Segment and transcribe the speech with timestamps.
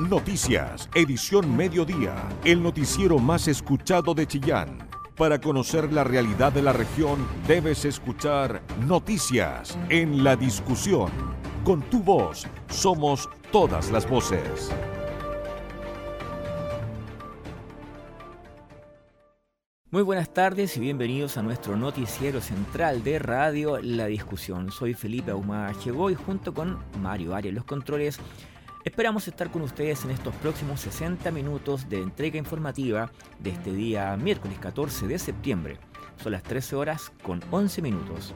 [0.00, 4.88] Noticias, edición mediodía, el noticiero más escuchado de Chillán.
[5.16, 11.12] Para conocer la realidad de la región, debes escuchar Noticias en la discusión.
[11.62, 14.72] Con tu voz, somos todas las voces.
[19.92, 24.72] Muy buenas tardes y bienvenidos a nuestro noticiero central de Radio La Discusión.
[24.72, 28.18] Soy Felipe Ahumada y junto con Mario Arias Los Controles.
[28.84, 34.14] Esperamos estar con ustedes en estos próximos 60 minutos de entrega informativa de este día
[34.18, 35.78] miércoles 14 de septiembre.
[36.22, 38.34] Son las 13 horas con 11 minutos.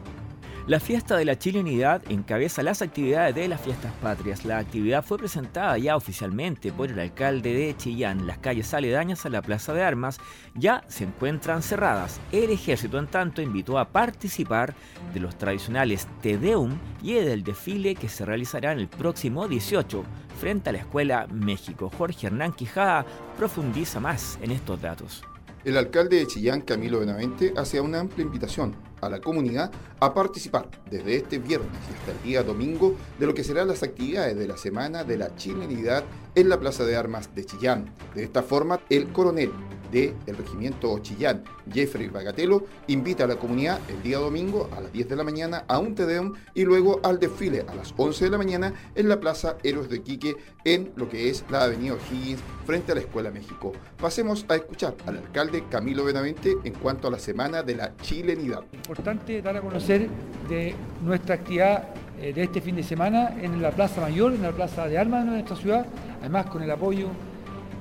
[0.69, 4.45] La fiesta de la chilenidad encabeza las actividades de las fiestas patrias.
[4.45, 8.27] La actividad fue presentada ya oficialmente por el alcalde de Chillán.
[8.27, 10.19] Las calles aledañas a la Plaza de Armas
[10.55, 12.21] ya se encuentran cerradas.
[12.33, 14.75] El ejército, en tanto, invitó a participar
[15.15, 20.05] de los tradicionales Tedeum y del desfile que se realizará en el próximo 18
[20.39, 21.91] frente a la Escuela México.
[21.97, 23.07] Jorge Hernán Quijada
[23.39, 25.25] profundiza más en estos datos.
[25.65, 30.69] El alcalde de Chillán, Camilo Benavente, hace una amplia invitación a la comunidad a participar
[30.91, 34.57] desde este viernes hasta el día domingo de lo que serán las actividades de la
[34.57, 37.95] Semana de la Chilenidad en la Plaza de Armas de Chillán.
[38.15, 39.53] De esta forma, el coronel
[39.91, 45.09] del Regimiento Chillán, Jeffrey Bagatelo, invita a la comunidad el día domingo a las 10
[45.09, 48.39] de la mañana a un Tedeum y luego al desfile a las 11 de la
[48.39, 52.93] mañana en la Plaza Héroes de Quique en lo que es la Avenida O'Higgins frente
[52.93, 53.73] a la Escuela México.
[53.99, 58.65] Pasemos a escuchar al alcalde Camilo Benavente en cuanto a la Semana de la Chilenidad.
[58.73, 60.09] Importante dar a conocer
[60.49, 61.89] de nuestra actividad
[62.21, 65.25] eh, de este fin de semana en la Plaza Mayor, en la Plaza de Armas
[65.25, 65.87] de nuestra ciudad,
[66.21, 67.09] además con el apoyo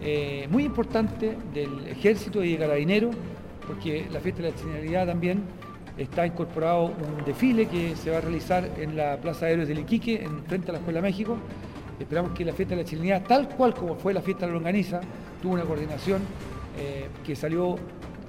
[0.01, 3.15] eh, muy importante del ejército y de carabineros,
[3.65, 5.43] porque la fiesta de la chilenidad también
[5.97, 9.79] está incorporado un desfile que se va a realizar en la Plaza de Héroes del
[9.79, 11.37] Iquique, en frente a la Escuela México.
[11.99, 14.53] Esperamos que la fiesta de la chilenidad, tal cual como fue la fiesta de la
[14.53, 15.01] longaniza,
[15.41, 16.21] tuvo una coordinación
[16.79, 17.75] eh, que salió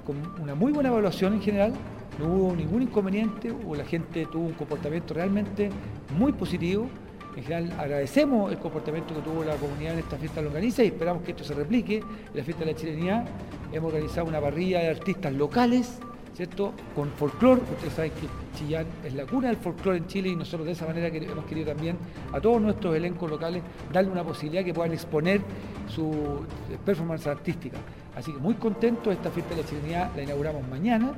[0.05, 1.73] con una muy buena evaluación en general,
[2.17, 5.69] no hubo ningún inconveniente, o la gente tuvo un comportamiento realmente
[6.17, 6.89] muy positivo.
[7.35, 11.23] En general agradecemos el comportamiento que tuvo la comunidad en esta fiesta longaniza y esperamos
[11.23, 13.25] que esto se replique en la fiesta de la chilenidad.
[13.71, 15.99] Hemos organizado una parrilla de artistas locales,
[16.35, 16.73] ¿cierto?
[16.95, 17.61] Con folclore.
[17.61, 20.87] Ustedes saben que Chillán es la cuna del folclore en Chile y nosotros de esa
[20.87, 21.97] manera hemos querido también
[22.33, 23.61] a todos nuestros elencos locales
[23.93, 25.41] darle una posibilidad que puedan exponer
[25.87, 26.45] su
[26.83, 27.77] performance artística.
[28.15, 31.13] Así que muy contentos, esta fiesta de la chilenidad la inauguramos mañana.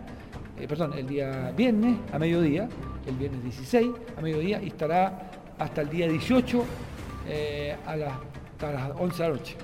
[0.59, 2.67] Eh, perdón, el día viernes a mediodía,
[3.07, 6.63] el viernes 16 a mediodía y estará hasta el día 18
[7.29, 8.13] eh, a, las,
[8.61, 9.55] a, las, 11 de la noche.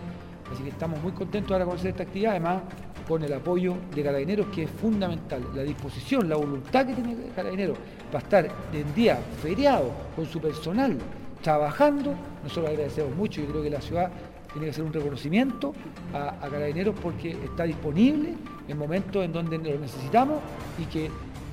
[0.53, 2.61] Así que estamos muy contentos ahora con esta actividad, además
[3.07, 7.77] con el apoyo de Carabineros, que es fundamental, la disposición, la voluntad que tiene Carabineros
[8.11, 10.97] para estar en día feriado con su personal
[11.41, 12.13] trabajando.
[12.43, 14.11] Nosotros agradecemos mucho, yo creo que la ciudad
[14.53, 15.73] tiene que hacer un reconocimiento
[16.13, 18.35] a, a Carabineros porque está disponible
[18.67, 20.39] en momentos en donde lo necesitamos
[20.77, 21.09] y que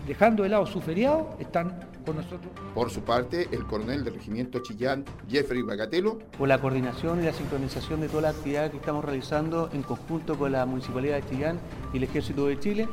[0.07, 2.53] dejando de lado su feriado están con nosotros.
[2.75, 6.19] Por su parte, el coronel del regimiento Chillán, Jeffrey Bagatelo.
[6.39, 10.37] Por la coordinación y la sincronización de toda la actividad que estamos realizando en conjunto
[10.37, 11.59] con la Municipalidad de Chillán
[11.93, 12.89] y el Ejército de Chile.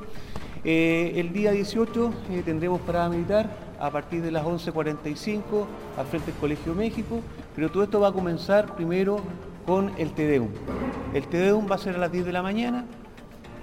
[0.64, 3.50] Eh, el día 18 eh, tendremos parada militar
[3.80, 5.42] a partir de las 11.45
[5.98, 7.22] al frente del Colegio México,
[7.56, 9.22] pero todo esto va a comenzar primero
[9.66, 10.50] con el TEDEUM.
[11.14, 12.86] El TEDEUM va a ser a las 10 de la mañana.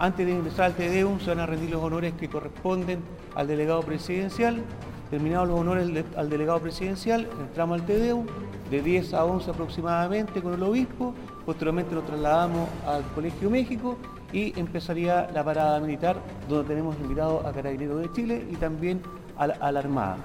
[0.01, 3.01] Antes de empezar al TEDEUM se van a rendir los honores que corresponden
[3.35, 4.63] al delegado presidencial
[5.11, 8.27] Terminados los honores al delegado presidencial, entramos al TEDEU,
[8.71, 11.15] de 10 a 11 aproximadamente con el obispo,
[11.47, 13.97] posteriormente nos trasladamos al Colegio México
[14.33, 16.17] y empezaría la parada militar,
[16.49, 19.01] donde tenemos invitado a Carabineros de Chile y también
[19.39, 20.19] a la, Armada.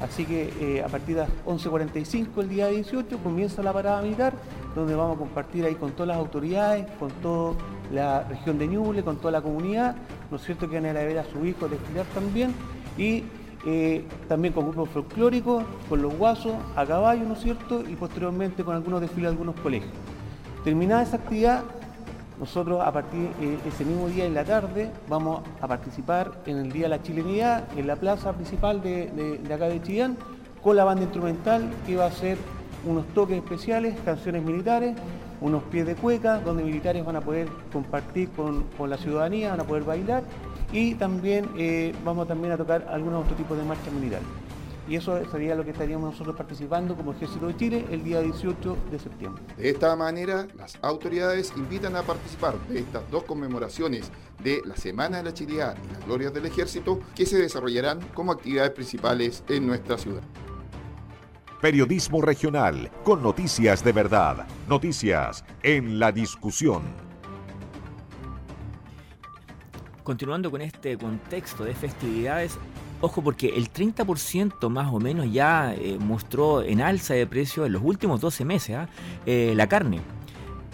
[0.00, 4.32] Así que eh, a partir de las 11.45 el día 18 comienza la parada militar,
[4.74, 7.54] donde vamos a compartir ahí con todas las autoridades, con toda
[7.92, 9.96] la región de Ñuble, con toda la comunidad,
[10.30, 10.70] ¿no es cierto?
[10.70, 12.54] Que van a ver a su hijo desfilar también.
[12.96, 13.24] Y
[13.66, 17.82] eh, también con grupos folclóricos, con los guasos, a caballo, ¿no es cierto?
[17.86, 19.92] Y posteriormente con algunos desfiles de algunos colegios.
[20.64, 21.62] Terminada esa actividad,
[22.38, 26.56] nosotros a partir de eh, ese mismo día en la tarde vamos a participar en
[26.56, 30.16] el Día de la Chilenidad en la plaza principal de, acá de Chillán
[30.62, 32.38] con la banda instrumental que va a hacer
[32.86, 34.96] unos toques especiales, canciones militares,
[35.42, 39.60] unos pies de cueca donde militares van a poder compartir con, con la ciudadanía, van
[39.60, 40.22] a poder bailar
[40.72, 44.20] y también eh, vamos también a tocar algunos otros tipos de marcha militar.
[44.88, 48.76] Y eso sería lo que estaríamos nosotros participando como Ejército de Chile el día 18
[48.90, 49.42] de septiembre.
[49.56, 54.10] De esta manera, las autoridades invitan a participar de estas dos conmemoraciones
[54.42, 58.32] de la Semana de la Chileidad y las Glorias del Ejército que se desarrollarán como
[58.32, 60.22] actividades principales en nuestra ciudad.
[61.60, 64.46] Periodismo regional con noticias de verdad.
[64.66, 67.09] Noticias en la discusión.
[70.10, 72.58] Continuando con este contexto de festividades,
[73.00, 77.74] ojo porque el 30% más o menos ya eh, mostró en alza de precio en
[77.74, 78.88] los últimos 12 meses ¿ah?
[79.24, 80.00] eh, la carne.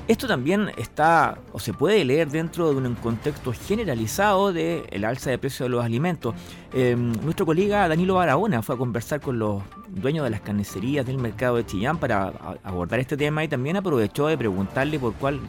[0.09, 5.37] Esto también está o se puede leer dentro de un contexto generalizado del alza de
[5.37, 6.35] precio de los alimentos.
[6.73, 11.19] Em, nuestro colega Danilo Barahona fue a conversar con los dueños de las carnicerías del
[11.19, 12.33] mercado de Chillán para
[12.65, 15.41] abordar este tema y también aprovechó de preguntarle por cuál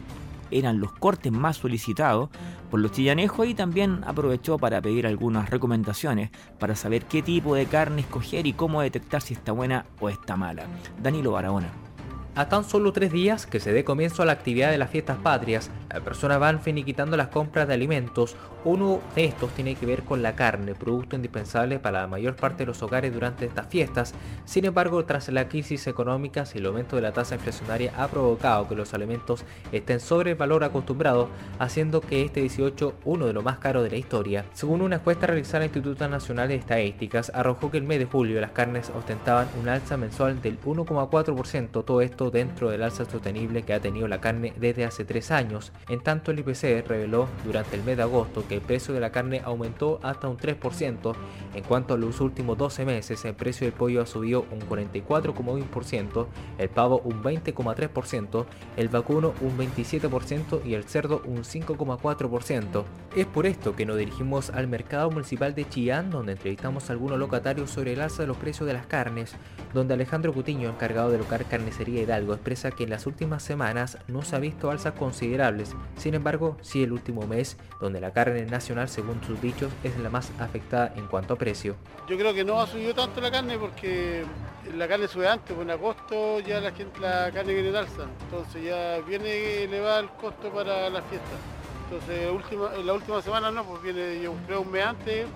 [0.50, 2.30] eran los cortes más solicitados
[2.70, 7.66] por los chillanejos y también aprovechó para pedir algunas recomendaciones para saber qué tipo de
[7.66, 10.64] carne escoger y cómo detectar si está buena o está mala.
[11.02, 11.87] Danilo Barahona.
[12.38, 15.18] A tan solo tres días que se dé comienzo a la actividad de las fiestas
[15.18, 18.36] patrias, las personas van finiquitando las compras de alimentos.
[18.64, 22.58] Uno de estos tiene que ver con la carne, producto indispensable para la mayor parte
[22.58, 24.14] de los hogares durante estas fiestas.
[24.44, 28.68] Sin embargo, tras la crisis económica y el aumento de la tasa inflacionaria ha provocado
[28.68, 33.42] que los alimentos estén sobre el valor acostumbrado, haciendo que este 18 uno de los
[33.42, 34.44] más caros de la historia.
[34.52, 38.06] Según una encuesta realizada en el Instituto Nacional de Estadísticas, arrojó que el mes de
[38.06, 43.62] julio las carnes ostentaban un alza mensual del 1,4%, todo esto dentro del alza sostenible
[43.62, 45.72] que ha tenido la carne desde hace tres años.
[45.88, 49.12] En tanto, el IPC reveló durante el mes de agosto que el precio de la
[49.12, 51.14] carne aumentó hasta un 3%.
[51.54, 56.26] En cuanto a los últimos 12 meses, el precio del pollo ha subido un 44,1%,
[56.58, 58.46] el pavo un 20,3%,
[58.76, 62.84] el vacuno un 27% y el cerdo un 5,4%.
[63.16, 67.18] Es por esto que nos dirigimos al mercado municipal de Chillán, donde entrevistamos a algunos
[67.18, 69.34] locatarios sobre el alza de los precios de las carnes,
[69.74, 74.22] donde Alejandro Cutiño, encargado de local carnicería Hidalgo, expresa que en las últimas semanas no
[74.22, 78.88] se ha visto alzas considerables, sin embargo, sí el último mes, donde la carne nacional,
[78.88, 81.76] según sus dichos, es la más afectada en cuanto a precio.
[82.08, 84.24] Yo creo que no ha subido tanto la carne porque
[84.76, 88.04] la carne sube antes, pues en agosto ya la, gente, la carne viene en alza,
[88.24, 91.36] entonces ya viene elevado el costo para la fiesta.
[91.84, 95.26] Entonces en la última semana no, pues viene yo un mes antes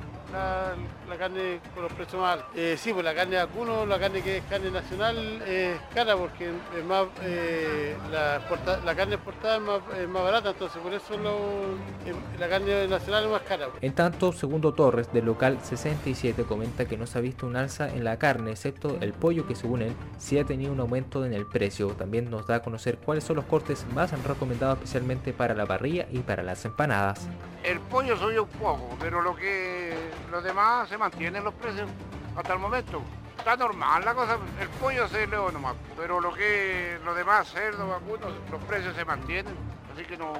[1.16, 2.48] carne con los precios más altos.
[2.54, 6.16] Eh, sí, pues la carne de vacuno, la carne que es carne nacional es cara
[6.16, 12.48] porque es más, eh, la, carne exportada es más, barata, entonces por eso eh, la
[12.48, 13.68] carne nacional es más cara.
[13.80, 17.88] En tanto, segundo Torres, del local 67, comenta que no se ha visto un alza
[17.88, 21.34] en la carne, excepto el pollo que según él sí ha tenido un aumento en
[21.34, 21.88] el precio.
[21.88, 26.06] También nos da a conocer cuáles son los cortes más recomendados especialmente para la parrilla
[26.10, 27.26] y para las empanadas.
[27.62, 29.94] El pollo subió un poco, pero lo que
[30.30, 31.90] los demás se mantienen los precios
[32.36, 33.02] hasta el momento.
[33.36, 37.88] Está normal la cosa, el pollo se elevó nomás, pero lo que los demás, cerdo,
[37.88, 39.52] vacuno, los precios se mantienen,
[39.92, 40.32] así que no,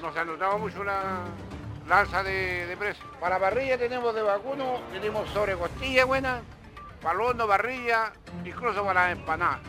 [0.00, 1.24] no se ha mucho la,
[1.90, 3.06] alza de, de precios.
[3.20, 6.40] Para parrilla tenemos de vacuno, tenemos sobre costilla buena,
[7.02, 8.10] palondo, parrilla,
[8.42, 9.60] incluso para las empanadas,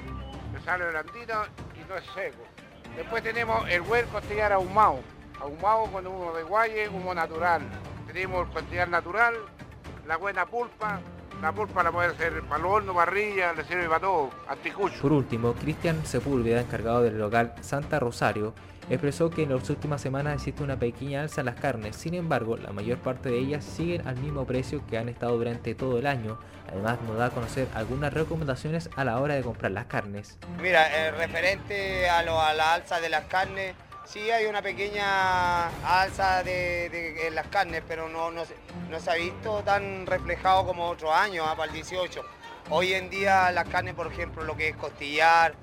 [0.54, 2.46] que sale blandita y no es seco.
[2.96, 5.02] Después tenemos el buen costillar ahumado,
[5.42, 7.64] ahumado con humo de guaye, humo natural
[8.16, 9.36] tenemos cantidad natural,
[10.08, 11.00] la buena pulpa,
[11.42, 15.02] la pulpa la puede hacer para el horno, parrilla, le sirve para todo, anticucho.
[15.02, 18.54] Por último, Cristian Sepúlveda, encargado del local Santa Rosario,
[18.90, 22.56] expresó que en las últimas semanas existe una pequeña alza en las carnes, sin embargo,
[22.58, 26.08] la mayor parte de ellas siguen al mismo precio que han estado durante todo el
[26.08, 26.38] año.
[26.72, 30.38] Además, nos da a conocer algunas recomendaciones a la hora de comprar las carnes.
[30.62, 36.44] Mira, eh, referente a, a la alza de las carnes, Sí, hay una pequeña alza
[36.44, 41.46] de, en las carnes, pero no, no, se ha visto tan reflejado como otros años,
[41.50, 41.56] ¿ah?
[41.56, 42.24] para el 18.
[42.70, 45.56] Hoy en día las carnes, por ejemplo, lo que es costillar,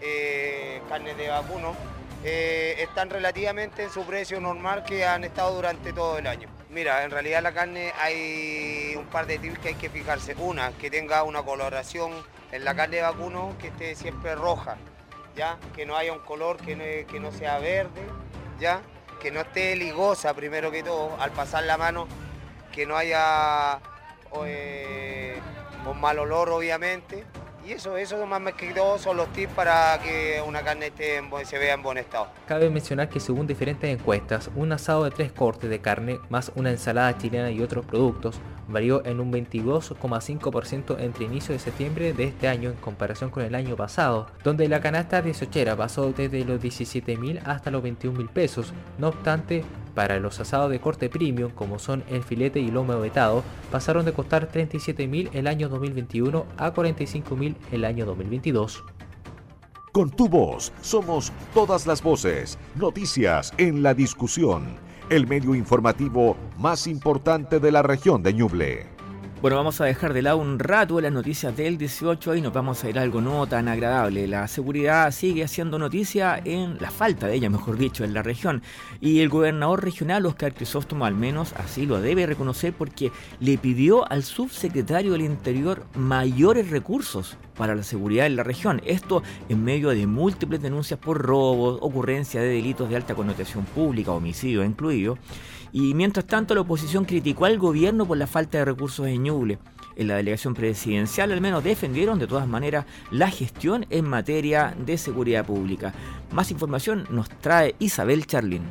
[0.00, 1.74] eh, carnes de vacuno,
[2.24, 6.48] eh, están relativamente en su precio normal que han estado durante todo el año.
[6.70, 10.34] Mira, en realidad la carne hay un par de tips que hay que fijarse.
[10.34, 12.12] Una, que tenga una coloración
[12.50, 14.76] en la carne de vacuno que esté siempre roja
[15.34, 15.58] ¿ya?
[15.74, 18.02] Que no haya un color que no, que no sea verde,
[18.58, 18.80] ¿ya?
[19.20, 22.06] Que no esté ligosa primero que todo, al pasar la mano,
[22.72, 23.80] que no haya
[24.46, 25.40] eh,
[25.86, 27.24] un mal olor obviamente,
[27.66, 31.58] y eso, eso más que todo son los tips para que una carne esté se
[31.58, 32.28] vea en buen estado.
[32.46, 36.70] Cabe mencionar que según diferentes encuestas, un asado de tres cortes de carne más una
[36.70, 42.48] ensalada chilena y otros productos varió en un 22,5% entre inicio de septiembre de este
[42.48, 46.60] año en comparación con el año pasado, donde la canasta de sochera pasó desde los
[46.60, 48.72] 17 mil hasta los 21 mil pesos.
[48.98, 53.42] No obstante, para los asados de corte premium, como son el filete y lomo vetado,
[53.70, 58.84] pasaron de costar 37.000 el año 2021 a 45.000 el año 2022.
[59.92, 64.76] Con tu voz somos todas las voces, noticias en la discusión,
[65.08, 68.93] el medio informativo más importante de la región de Ñuble.
[69.44, 72.82] Bueno, vamos a dejar de lado un rato las noticias del 18 y nos vamos
[72.82, 74.26] a ir a algo no tan agradable.
[74.26, 78.62] La seguridad sigue haciendo noticia en la falta de ella, mejor dicho, en la región.
[79.02, 84.10] Y el gobernador regional, Oscar Crisóstomo, al menos así lo debe reconocer porque le pidió
[84.10, 88.80] al subsecretario del Interior mayores recursos para la seguridad en la región.
[88.86, 94.10] Esto en medio de múltiples denuncias por robos, ocurrencia de delitos de alta connotación pública,
[94.12, 95.18] homicidio incluido.
[95.74, 99.58] Y mientras tanto la oposición criticó al gobierno por la falta de recursos en Ñuble.
[99.96, 104.96] En la delegación presidencial al menos defendieron de todas maneras la gestión en materia de
[104.96, 105.92] seguridad pública.
[106.30, 108.62] Más información nos trae Isabel Charlín.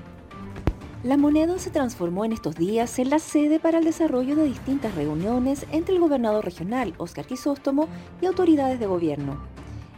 [1.03, 4.95] La moneda se transformó en estos días en la sede para el desarrollo de distintas
[4.95, 7.89] reuniones entre el gobernador regional, Oscar Quisóstomo,
[8.22, 9.41] y autoridades de gobierno.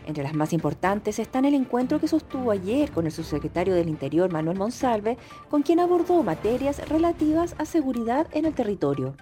[0.06, 4.32] Entre las más importantes están el encuentro que sostuvo ayer con el subsecretario del Interior
[4.32, 5.18] Manuel Monsalve,
[5.50, 9.16] con quien abordó materias relativas a seguridad en el territorio.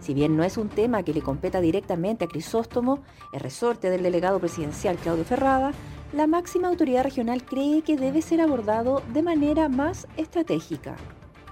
[0.00, 3.00] Si bien no es un tema que le competa directamente a Crisóstomo,
[3.32, 5.72] el resorte del delegado presidencial Claudio Ferrada,
[6.14, 10.96] la máxima autoridad regional cree que debe ser abordado de manera más estratégica.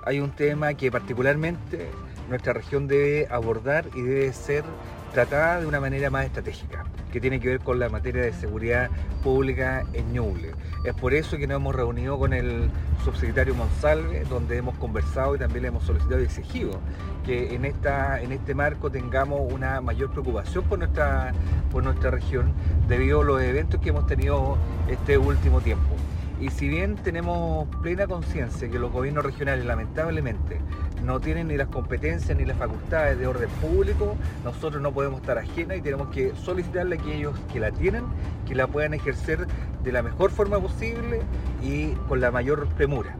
[0.04, 1.90] Hay un tema que particularmente
[2.30, 4.64] nuestra región debe abordar y debe ser
[5.12, 8.90] tratada de una manera más estratégica que tiene que ver con la materia de seguridad
[9.22, 10.52] pública en Ñuble.
[10.84, 12.70] Es por eso que nos hemos reunido con el
[13.04, 16.80] subsecretario Monsalve, donde hemos conversado y también le hemos solicitado y exigido
[17.24, 21.32] que en, esta, en este marco tengamos una mayor preocupación por nuestra,
[21.70, 22.52] por nuestra región
[22.88, 24.56] debido a los eventos que hemos tenido
[24.88, 25.96] este último tiempo.
[26.40, 30.58] Y si bien tenemos plena conciencia que los gobiernos regionales lamentablemente
[31.04, 35.36] no tienen ni las competencias ni las facultades de orden público, nosotros no podemos estar
[35.36, 38.04] ajenas y tenemos que solicitarle a aquellos que la tienen,
[38.48, 39.46] que la puedan ejercer
[39.82, 41.20] de la mejor forma posible
[41.62, 43.16] y con la mayor premura.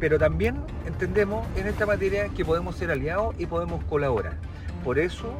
[0.00, 0.56] Pero también
[0.86, 4.38] entendemos en esta materia que podemos ser aliados y podemos colaborar.
[4.82, 5.34] Por eso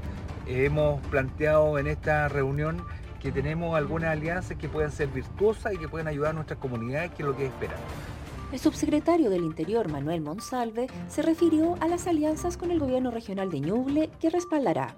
[0.46, 2.82] hemos planteado en esta reunión
[3.24, 7.10] que tenemos algunas alianzas que puedan ser virtuosas y que puedan ayudar a nuestras comunidades,
[7.12, 7.82] que es lo que esperamos.
[8.52, 13.50] El subsecretario del Interior, Manuel Monsalve, se refirió a las alianzas con el gobierno regional
[13.50, 14.94] de Ñuble que respaldará.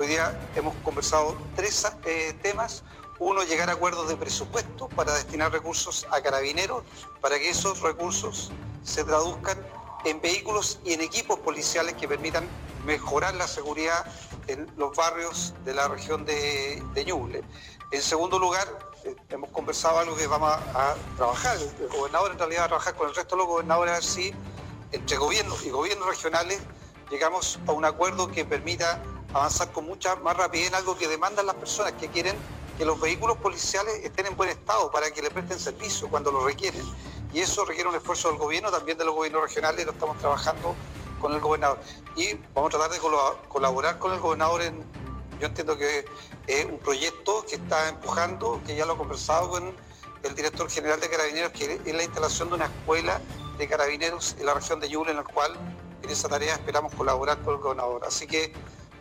[0.00, 2.82] Hoy día hemos conversado tres eh, temas.
[3.20, 6.82] Uno, llegar a acuerdos de presupuesto para destinar recursos a carabineros,
[7.20, 8.50] para que esos recursos
[8.82, 9.56] se traduzcan
[10.04, 12.46] en vehículos y en equipos policiales que permitan
[12.84, 14.04] mejorar la seguridad
[14.48, 17.42] en los barrios de la región de, de Ñuble.
[17.92, 18.66] En segundo lugar,
[19.04, 22.94] eh, hemos conversado algo que vamos a, trabajar, el gobernador en realidad va a trabajar
[22.94, 24.32] con el resto de los gobernadores a ver si
[24.92, 26.60] entre gobiernos y gobiernos regionales
[27.10, 29.02] llegamos a un acuerdo que permita
[29.34, 32.36] avanzar con mucha más rapidez en algo que demandan las personas que quieren
[32.78, 36.44] que los vehículos policiales estén en buen estado para que le presten servicio cuando lo
[36.44, 36.82] requieren.
[37.32, 40.18] Y eso requiere un esfuerzo del gobierno, también de los gobiernos regionales, y lo estamos
[40.18, 40.74] trabajando
[41.20, 41.78] con el gobernador.
[42.16, 42.98] Y vamos a tratar de
[43.48, 44.84] colaborar con el gobernador en,
[45.40, 46.04] yo entiendo que
[46.46, 49.74] es un proyecto que está empujando, que ya lo he conversado con
[50.22, 53.20] el director general de Carabineros, que es la instalación de una escuela
[53.58, 55.52] de carabineros en la región de Yule, en la cual
[56.02, 58.02] en esa tarea esperamos colaborar con el gobernador.
[58.04, 58.52] Así que,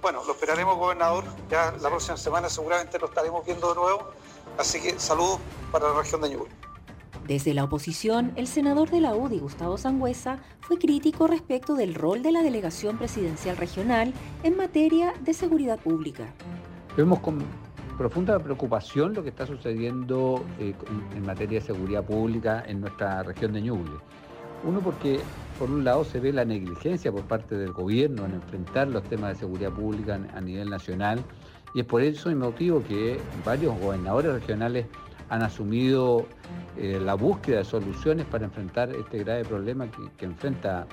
[0.01, 1.23] bueno, lo esperaremos, gobernador.
[1.49, 4.09] Ya la próxima semana seguramente lo estaremos viendo de nuevo.
[4.57, 5.39] Así que saludos
[5.71, 6.70] para la región de Ñuble.
[7.27, 12.23] Desde la oposición, el senador de la UDI, Gustavo Sangüesa, fue crítico respecto del rol
[12.23, 14.13] de la delegación presidencial regional
[14.43, 16.33] en materia de seguridad pública.
[16.97, 17.43] Vemos con
[17.97, 20.73] profunda preocupación lo que está sucediendo eh,
[21.15, 23.91] en materia de seguridad pública en nuestra región de Ñuble.
[24.63, 25.19] Uno porque
[25.57, 29.33] por un lado se ve la negligencia por parte del gobierno en enfrentar los temas
[29.33, 31.23] de seguridad pública a nivel nacional
[31.73, 34.87] y es por eso el motivo que varios gobernadores regionales
[35.31, 36.25] han asumido
[36.77, 40.85] eh, la búsqueda de soluciones para enfrentar este grave problema que, enfrenta,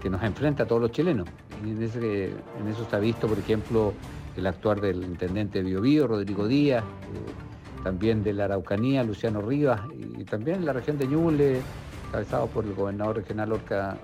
[0.00, 1.26] que nos enfrenta a todos los chilenos.
[1.64, 3.94] Y en, eso se ha visto, por ejemplo,
[4.36, 9.80] el actuar del intendente de Biobío, Rodrigo Díaz, eh, también de la Araucanía, Luciano Rivas,
[9.92, 11.60] y también en la región de Ñuble,
[12.06, 13.96] encabezado por el gobernador regional Orca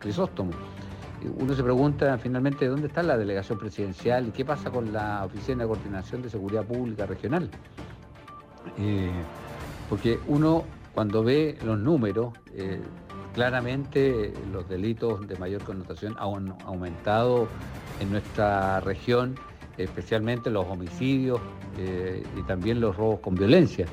[0.00, 0.50] Crisóstomo.
[1.38, 5.62] Uno se pregunta finalmente dónde está la delegación presidencial y qué pasa con la Oficina
[5.62, 7.48] de Coordinación de Seguridad Pública Regional.
[8.78, 9.10] Eh,
[9.88, 10.64] porque uno
[10.94, 12.80] cuando ve los números, eh,
[13.34, 17.48] claramente los delitos de mayor connotación han aumentado
[18.00, 19.36] en nuestra región,
[19.78, 21.40] especialmente los homicidios
[21.78, 23.86] eh, y también los robos con violencia.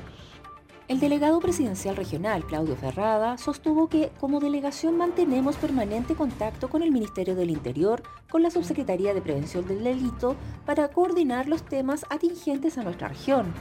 [0.88, 6.90] El delegado presidencial regional, Claudio Ferrada, sostuvo que como delegación mantenemos permanente contacto con el
[6.90, 12.78] Ministerio del Interior, con la Subsecretaría de Prevención del Delito, para coordinar los temas atingentes
[12.78, 13.52] a nuestra región.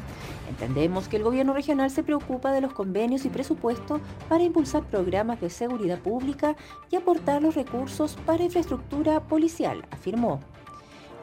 [0.49, 5.41] Entendemos que el gobierno regional se preocupa de los convenios y presupuestos para impulsar programas
[5.41, 6.55] de seguridad pública
[6.89, 10.39] y aportar los recursos para infraestructura policial, afirmó.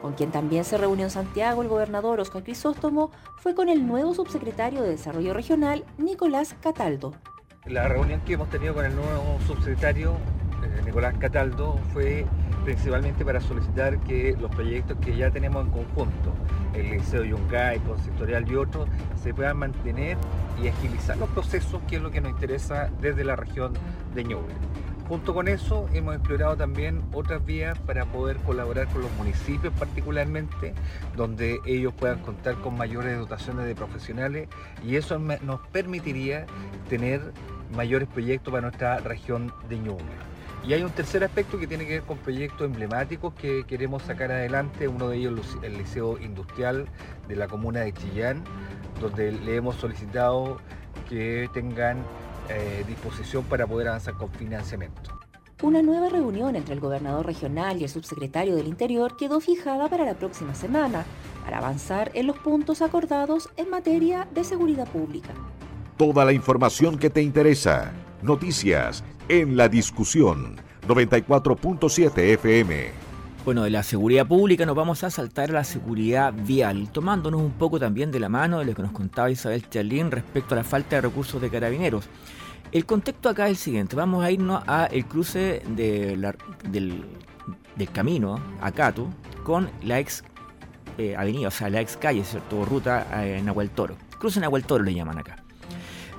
[0.05, 4.13] Con quien también se reunió en Santiago el gobernador Oscar Crisóstomo fue con el nuevo
[4.13, 7.15] subsecretario de Desarrollo Regional, Nicolás Cataldo.
[7.65, 10.11] La reunión que hemos tenido con el nuevo subsecretario,
[10.63, 12.23] eh, Nicolás Cataldo, fue
[12.63, 16.35] principalmente para solicitar que los proyectos que ya tenemos en conjunto,
[16.75, 18.87] el Liceo Yungay, Consistorial y otros,
[19.23, 20.19] se puedan mantener
[20.61, 23.73] y agilizar los procesos, que es lo que nos interesa desde la región
[24.13, 24.53] de Ñuble.
[25.07, 30.73] Junto con eso hemos explorado también otras vías para poder colaborar con los municipios particularmente,
[31.15, 34.49] donde ellos puedan contar con mayores dotaciones de profesionales
[34.83, 36.47] y eso nos permitiría
[36.89, 37.21] tener
[37.75, 40.05] mayores proyectos para nuestra región de Ñuble.
[40.67, 44.31] Y hay un tercer aspecto que tiene que ver con proyectos emblemáticos que queremos sacar
[44.31, 46.87] adelante, uno de ellos el Liceo Industrial
[47.27, 48.43] de la comuna de Chillán,
[48.99, 50.57] donde le hemos solicitado
[51.07, 52.03] que tengan
[52.49, 55.11] eh, disposición para poder avanzar con financiamiento.
[55.61, 60.03] Una nueva reunión entre el gobernador regional y el subsecretario del Interior quedó fijada para
[60.03, 61.05] la próxima semana,
[61.43, 65.33] para avanzar en los puntos acordados en materia de seguridad pública.
[65.97, 67.93] Toda la información que te interesa.
[68.21, 73.04] Noticias en la discusión 94.7 FM.
[73.45, 77.51] Bueno, de la seguridad pública nos vamos a saltar a la seguridad vial, tomándonos un
[77.51, 80.63] poco también de la mano de lo que nos contaba Isabel Charlín respecto a la
[80.63, 82.05] falta de recursos de carabineros.
[82.71, 86.25] El contexto acá es el siguiente, vamos a irnos a el cruce del,
[87.93, 89.09] camino a Cato
[89.43, 90.23] con la ex
[90.97, 92.65] eh, avenida, o sea, la ex calle, ¿cierto?
[92.65, 93.95] Ruta eh, Nahuel Toro.
[94.17, 95.35] Cruce Nahuel Toro le llaman acá.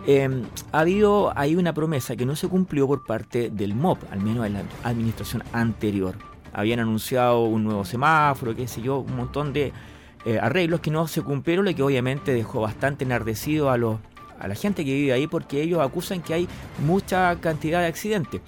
[0.07, 4.21] Em, ha habido ahí una promesa que no se cumplió por parte del MOP, al
[4.21, 6.15] menos en la administración anterior
[6.53, 9.73] habían anunciado un nuevo semáforo, qué sé yo, un montón de
[10.25, 13.99] eh, arreglos que no se cumplieron, lo que obviamente dejó bastante enardecido a, los,
[14.39, 16.49] a la gente que vive ahí porque ellos acusan que hay
[16.85, 18.41] mucha cantidad de accidentes.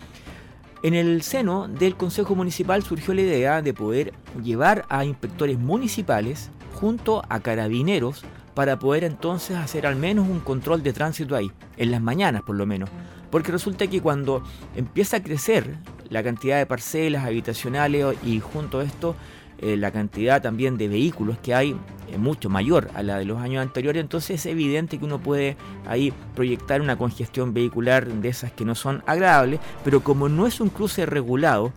[0.83, 4.12] En el seno del Consejo Municipal surgió la idea de poder
[4.43, 8.25] llevar a inspectores municipales junto a carabineros
[8.55, 12.57] para poder entonces hacer al menos un control de tránsito ahí, en las mañanas por
[12.57, 12.90] lo menos.
[13.31, 14.42] Porque resulta que cuando
[14.75, 15.77] empieza a crecer
[16.11, 19.16] la cantidad de parcelas habitacionales y junto a esto
[19.61, 21.77] eh, la cantidad también de vehículos que hay
[22.12, 25.57] es mucho mayor a la de los años anteriores, entonces es evidente que uno puede
[25.87, 30.61] ahí proyectar una congestión vehicular de esas que no son agradables, pero como no es
[30.61, 31.73] un cruce regulado,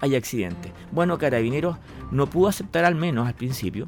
[0.00, 0.72] hay accidentes.
[0.92, 1.76] Bueno, Carabineros
[2.12, 3.86] no pudo aceptar al menos al principio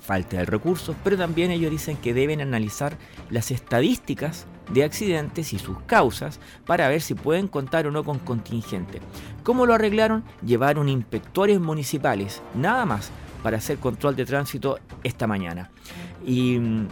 [0.00, 2.96] falta de recursos, pero también ellos dicen que deben analizar
[3.30, 8.18] las estadísticas de accidentes y sus causas para ver si pueden contar o no con
[8.18, 9.00] contingente.
[9.42, 10.24] ¿Cómo lo arreglaron?
[10.44, 13.10] Llevaron inspectores municipales, nada más,
[13.42, 15.70] para hacer control de tránsito esta mañana.
[16.26, 16.88] Y mm,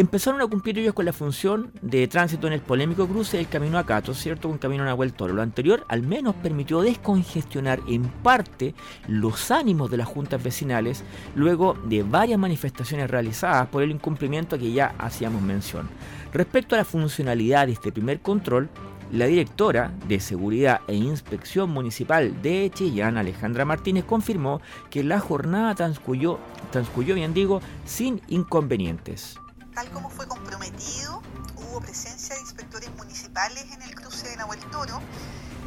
[0.00, 3.76] empezaron a cumplir ellos con la función de tránsito en el polémico cruce del camino
[3.76, 4.48] a Cato, ¿cierto?
[4.48, 5.34] Un camino a Nahuel Toro.
[5.34, 8.74] Lo anterior al menos permitió descongestionar en parte
[9.08, 14.72] los ánimos de las juntas vecinales luego de varias manifestaciones realizadas por el incumplimiento que
[14.72, 15.86] ya hacíamos mención.
[16.32, 18.70] Respecto a la funcionalidad de este primer control,
[19.12, 25.74] la directora de Seguridad e Inspección Municipal de Chillán, Alejandra Martínez, confirmó que la jornada
[25.74, 26.38] transcurrió,
[26.72, 29.38] transcurrió bien digo, sin inconvenientes.
[29.80, 31.22] Tal como fue comprometido,
[31.56, 35.00] hubo presencia de inspectores municipales en el cruce de Nahuel Toro.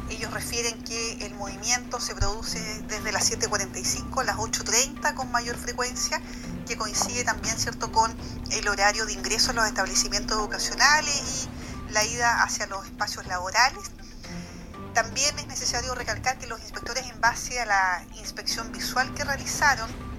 [0.08, 5.56] Ellos refieren que el movimiento se produce desde las 7.45 a las 8.30 con mayor
[5.56, 6.22] frecuencia,
[6.64, 7.90] que coincide también ¿cierto?
[7.90, 8.16] con
[8.52, 11.48] el horario de ingreso a los establecimientos educacionales
[11.88, 13.82] y la ida hacia los espacios laborales.
[14.92, 20.13] También es necesario recalcar que los inspectores en base a la inspección visual que realizaron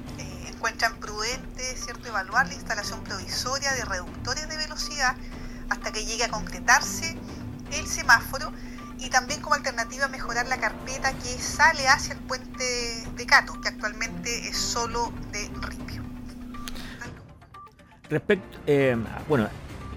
[0.56, 2.08] encuentran prudente ¿cierto?
[2.08, 5.16] evaluar la instalación provisoria de reductores de velocidad
[5.70, 7.16] hasta que llegue a concretarse
[7.72, 8.52] el semáforo
[8.98, 13.68] y también como alternativa mejorar la carpeta que sale hacia el puente de Cato, que
[13.68, 16.02] actualmente es solo de ripio.
[18.10, 18.96] Respecto, eh,
[19.28, 19.50] bueno,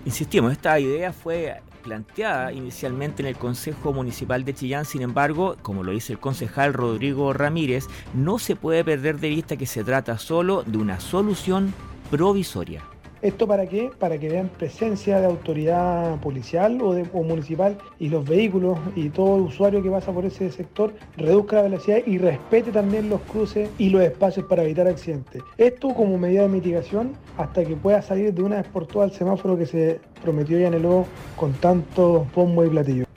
[0.05, 5.83] insistimos, esta idea fue planteada inicialmente en el Consejo Municipal de Chillán, sin embargo, como
[5.83, 10.19] lo dice el concejal Rodrigo Ramírez, no se puede perder de vista que se trata
[10.19, 11.73] solo de una solución
[12.11, 12.83] provisoria.
[13.21, 13.91] ¿Esto para qué?
[13.99, 19.83] Para que vean presencia de autoridad policial o, municipal y los vehículos y todo usuario
[19.83, 24.03] que pasa por ese sector reduzca la velocidad y respete también los cruces y los
[24.03, 25.43] espacios para evitar accidentes.
[25.57, 29.17] Esto como medida de mitigación hasta que pueda salir de una vez por todas el
[29.17, 33.08] semáforo que se prometió el O con tanto pombo y platillo.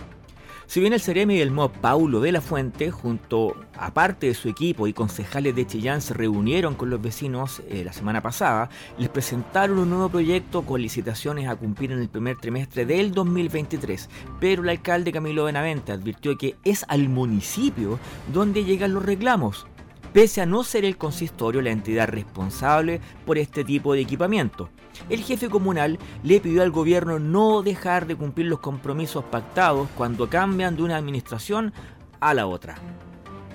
[0.71, 4.47] Si bien el Ceremi del MOB Paulo de la Fuente, junto a parte de su
[4.47, 9.09] equipo y concejales de Chillán, se reunieron con los vecinos eh, la semana pasada, les
[9.09, 14.09] presentaron un nuevo proyecto con licitaciones a cumplir en el primer trimestre del 2023.
[14.39, 17.99] Pero el alcalde Camilo Benavente advirtió que es al municipio
[18.31, 19.67] donde llegan los reclamos.
[20.13, 24.69] pese a no ser el consistorio la entidad responsable por este tipo de equipamiento.
[25.09, 30.29] El jefe comunal le pidió al gobierno no dejar de cumplir los compromisos pactados cuando
[30.29, 31.73] cambian de una administración
[32.19, 32.75] a la otra.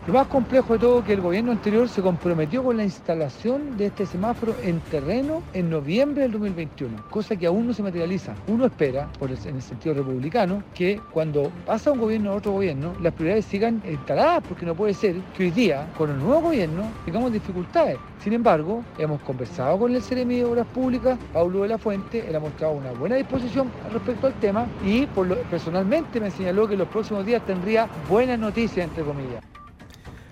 [0.07, 3.77] Lo más complejo de todo es que el gobierno anterior se comprometió con la instalación
[3.77, 8.33] de este semáforo en terreno en noviembre del 2021, cosa que aún no se materializa.
[8.47, 13.15] Uno espera, en el sentido republicano, que cuando pasa un gobierno a otro gobierno, las
[13.15, 17.33] prioridades sigan instaladas, porque no puede ser que hoy día, con el nuevo gobierno, tengamos
[17.33, 17.99] dificultades.
[18.23, 22.37] Sin embargo, hemos conversado con el Ceremi de Obras Públicas, Paulo de la Fuente, él
[22.37, 25.05] ha mostrado una buena disposición respecto al tema y
[25.51, 29.43] personalmente me señaló que los próximos días tendría buenas noticias, entre comillas.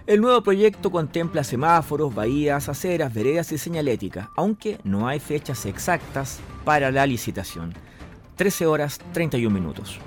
[0.06, 6.40] El nuevo proyecto contempla semáforos, bahías, aceras, veredas y señalética, aunque no hay fechas exactas
[6.62, 7.72] para la licitación.
[8.36, 9.98] 13 horas 31 minutos.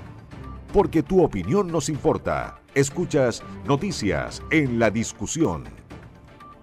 [0.72, 2.60] Porque tu opinión nos importa.
[2.76, 5.64] Escuchas noticias en la discusión.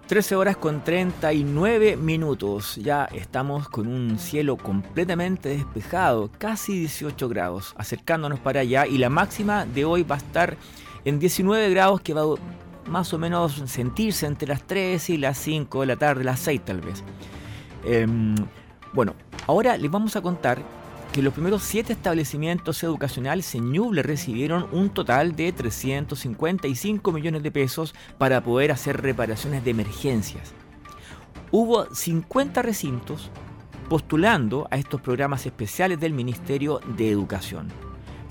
[0.06, 2.76] 13 horas con 39 minutos.
[2.76, 9.10] Ya estamos con un cielo completamente despejado, casi 18 grados, acercándonos para allá y la
[9.10, 10.56] máxima de hoy va a estar
[11.04, 12.36] en 19 grados que va a
[12.88, 16.64] más o menos sentirse entre las 3 y las 5 de la tarde, las 6
[16.64, 17.02] tal vez.
[17.84, 18.34] Em,
[18.92, 19.14] bueno,
[19.46, 20.62] ahora les vamos a contar
[21.12, 27.50] que los primeros 7 establecimientos educacionales en Ñuble recibieron un total de 355 millones de
[27.50, 30.52] pesos para poder hacer reparaciones de emergencias.
[31.50, 33.30] Hubo 50 recintos
[33.88, 37.68] postulando a estos programas especiales del Ministerio de Educación.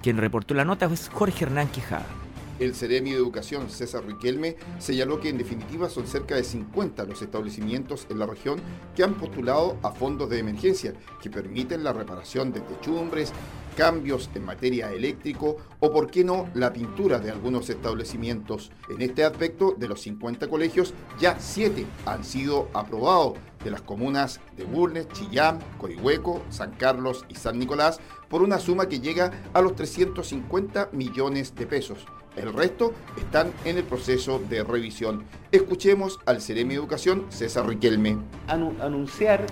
[0.04, 2.25] Quien reportó la nota fue Jorge Hernán Quijada.
[2.60, 7.22] El Ceremi de Educación, César Riquelme, señaló que en definitiva son cerca de 50 los
[7.22, 8.60] establecimientos en la región
[8.96, 13.34] que han postulado a fondos de emergencia que permiten la reparación de techumbres,
[13.76, 18.72] cambios en materia eléctrico o, por qué no, la pintura de algunos establecimientos.
[18.90, 24.40] En este aspecto, de los 50 colegios, ya 7 han sido aprobados de las comunas
[24.56, 29.62] de Bulnes, Chillán, Corihueco, San Carlos y San Nicolás por una suma que llega a
[29.62, 32.06] los 350 millones de pesos.
[32.36, 35.24] El resto están en el proceso de revisión.
[35.54, 38.18] Escuchemos al Ceremi Educación, César Riquelme.
[38.48, 39.46] anunciar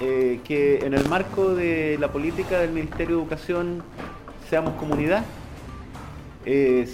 [0.00, 3.82] eh, que en el marco de la política del Ministerio de Educación
[4.50, 5.24] Seamos Comunidad,
[6.44, 6.86] eh,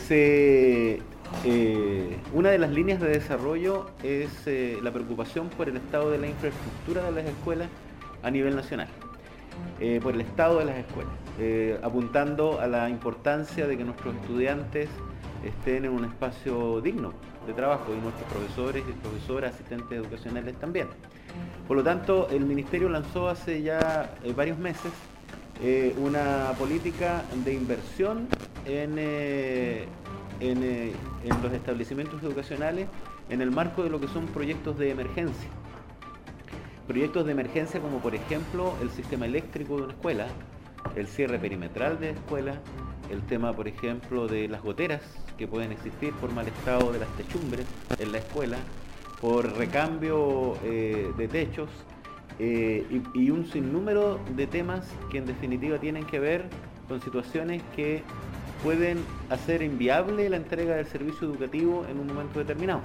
[1.44, 4.31] eh, una de las líneas de desarrollo es
[4.81, 7.68] la preocupación por el estado de la infraestructura de las escuelas
[8.22, 8.88] a nivel nacional,
[10.02, 11.12] por el estado de las escuelas,
[11.83, 14.88] apuntando a la importancia de que nuestros estudiantes
[15.44, 17.12] estén en un espacio digno
[17.46, 20.88] de trabajo y nuestros profesores y profesoras, asistentes educacionales también.
[21.66, 24.92] Por lo tanto, el Ministerio lanzó hace ya eh, varios meses
[25.62, 28.26] eh, una política de inversión
[28.66, 29.87] en, eh,
[30.40, 32.88] en, los establecimientos educacionales
[33.28, 35.48] en el marco de lo que son proyectos de emergencia.
[36.87, 40.26] Proyectos de emergencia como por ejemplo el sistema eléctrico de una escuela,
[40.96, 42.55] el cierre perimetral de escuela,
[43.09, 45.02] el tema por ejemplo de las goteras
[45.42, 47.66] que pueden existir por mal estado de las techumbres
[47.98, 48.59] en la escuela,
[49.20, 51.68] por recambio eh, de techos
[52.38, 56.44] eh, y, un sinnúmero de temas que en definitiva tienen que ver
[56.87, 58.05] con situaciones que
[58.62, 58.98] pueden
[59.31, 62.83] hacer inviable la entrega del servicio educativo en un momento determinado.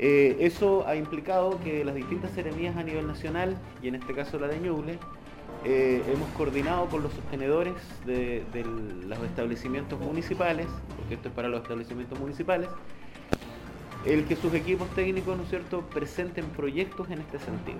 [0.00, 4.40] Eh, eso ha implicado que las distintas seremías a nivel nacional, y en este caso
[4.40, 4.98] la de Ñuble,
[5.64, 7.74] eh, hemos coordinado con los sostenedores
[8.06, 8.44] de,
[9.06, 10.66] los establecimientos municipales,
[10.96, 12.68] porque esto es para los establecimientos municipales,
[14.04, 17.78] el que sus equipos técnicos, ¿no es cierto?, presenten proyectos en este sentido.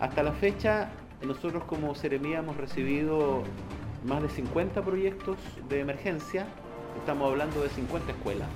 [0.00, 0.90] Hasta la fecha,
[1.22, 3.44] nosotros como Seremía hemos recibido
[4.04, 5.36] más de 50 proyectos
[5.68, 6.46] de emergencia,
[6.98, 8.48] estamos hablando de 50 escuelas,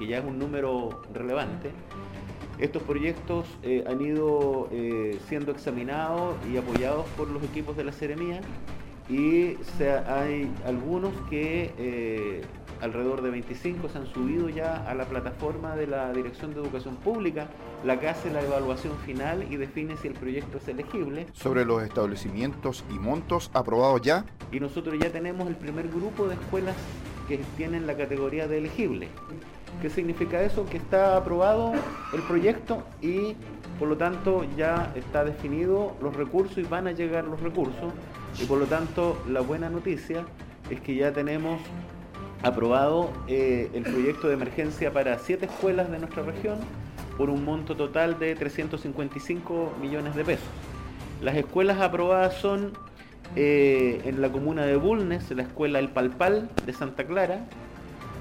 [0.00, 1.70] que ya es un número relevante.
[2.58, 7.92] Estos proyectos eh, han ido eh, siendo examinados y apoyados por los equipos de la
[7.92, 8.40] Seremía
[9.10, 9.56] y
[10.08, 12.42] hay algunos que eh,
[12.80, 16.96] alrededor de 25 se han subido ya a la plataforma de la Dirección de Educación
[16.96, 17.48] Pública,
[17.84, 21.26] la que hace la evaluación final y define si el proyecto es elegible.
[21.32, 24.24] Sobre los establecimientos y montos aprobados ya.
[24.50, 26.76] Y nosotros ya tenemos el primer grupo de escuelas
[27.28, 29.08] que tienen la categoría de elegible.
[29.80, 30.66] ¿Qué significa eso?
[30.66, 31.72] Que está aprobado
[32.12, 33.34] el proyecto y
[33.78, 37.92] por lo tanto ya está definido los recursos y van a llegar los recursos.
[38.38, 40.24] Y por lo tanto la buena noticia
[40.70, 41.60] es que ya tenemos
[42.42, 46.58] aprobado eh, el proyecto de emergencia para siete escuelas de nuestra región
[47.16, 50.48] por un monto total de 355 millones de pesos.
[51.20, 52.72] Las escuelas aprobadas son
[53.36, 57.44] eh, en la comuna de Bulnes, la escuela El Palpal de Santa Clara,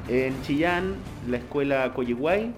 [0.09, 0.95] en Chillán,
[1.29, 2.51] la escuela Coyiguay,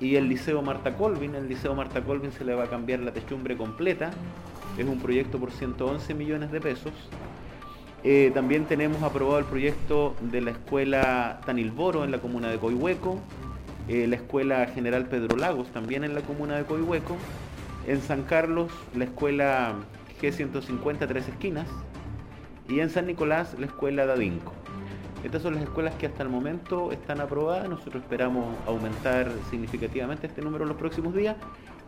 [0.00, 1.34] y el Liceo Marta Colvin.
[1.34, 4.10] El Liceo Marta Colvin se le va a cambiar la techumbre completa.
[4.78, 6.92] Es un proyecto por 111 millones de pesos.
[8.02, 13.18] Eh, también tenemos aprobado el proyecto de la escuela Tanilboro en la comuna de Coihueco,
[13.88, 17.16] eh, la escuela General Pedro Lagos también en la comuna de Coihueco,
[17.86, 19.76] en San Carlos la escuela
[20.20, 21.66] G150 Tres Esquinas
[22.68, 24.52] y en San Nicolás la escuela Dadinco.
[25.24, 27.66] Estas son las escuelas que hasta el momento están aprobadas.
[27.68, 31.36] Nosotros esperamos aumentar significativamente este número en los próximos días,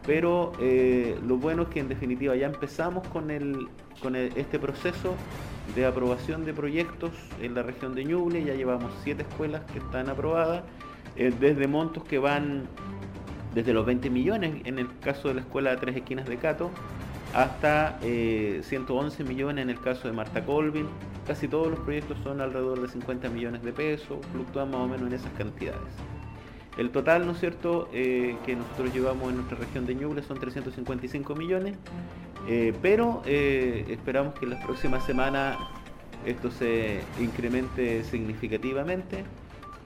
[0.07, 3.69] pero eh, lo bueno es que en definitiva ya empezamos con, el,
[4.01, 5.15] con este proceso
[5.75, 7.11] de aprobación de proyectos
[7.43, 8.43] en la región de Ñuble.
[8.43, 10.63] Ya llevamos siete escuelas que están aprobadas,
[11.17, 12.67] eh, desde montos que van
[13.55, 16.71] desde los 20 millones en el caso de la escuela de Tres Esquinas de Cato,
[17.35, 20.87] hasta 111 eh, millones en el caso de Marta Colvin.
[21.27, 25.09] Casi todos los proyectos son alrededor de 50 millones de pesos, fluctúan más o menos
[25.09, 25.81] en esas cantidades.
[26.79, 30.39] El total, ¿no es cierto?, eh, que nosotros llevamos en nuestra región de Ñuble son
[30.39, 31.77] 355 millones,
[32.49, 35.57] eh, pero esperamos que en las próximas semanas
[36.27, 39.25] esto se incremente significativamente,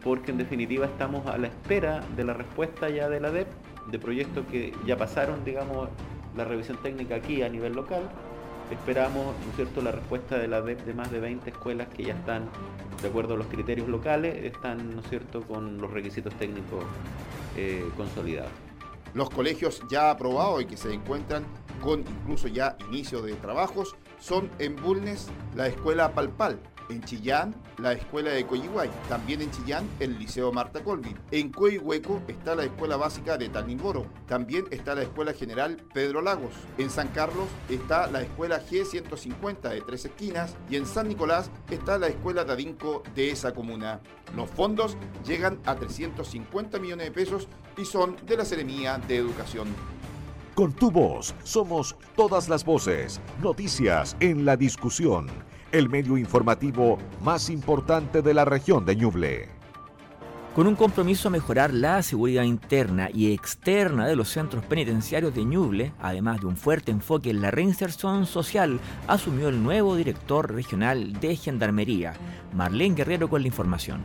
[0.03, 3.47] porque en definitiva estamos a la espera de la respuesta ya de la DEP,
[3.91, 5.89] de proyectos que ya pasaron, digamos,
[6.37, 8.03] la revisión técnica aquí a nivel local.
[8.71, 12.49] Esperamos, ¿no cierto?, la respuesta de la de más de 20 escuelas que ya están,
[13.03, 16.85] de acuerdo a los criterios locales, están, ¿no cierto?, con los requisitos técnicos
[17.57, 18.53] eh, consolidados.
[19.13, 21.45] Los colegios ya aprobados y que se encuentran
[21.83, 27.93] con incluso ya inicio de trabajos son en Bulnes la escuela Palpal, en Chillán, la
[27.93, 28.91] escuela de Coyihuay.
[29.09, 31.17] También en Chillán, el Liceo Marta Colvin.
[31.31, 34.07] En Coihueco está la escuela básica de Tanilboro.
[34.27, 36.53] También está la escuela general Pedro Lagos.
[36.79, 40.57] En San Carlos está la escuela G150 de Tres Esquinas.
[40.69, 44.01] Y en San Nicolás está la escuela Tadinco de esa comuna.
[44.37, 49.69] Los fondos llegan a 350 millones de pesos y son de la Seremía de Educación.
[50.55, 53.21] Con tu voz somos todas las voces.
[53.41, 55.29] Noticias en la discusión
[55.73, 59.49] el medio informativo más importante de la región de Ñuble.
[60.55, 65.45] Con un compromiso a mejorar la seguridad interna y externa de los centros penitenciarios de
[65.45, 71.13] Ñuble, además de un fuerte enfoque en la reinserción social, asumió el nuevo director regional
[71.21, 72.15] de Gendarmería,
[72.53, 74.03] Marlene Guerrero con la información.